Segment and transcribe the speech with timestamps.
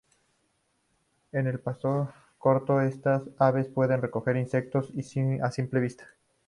[1.31, 4.91] En el pasto corto, estas aves pueden recoger insectos
[5.43, 6.09] a simple vista.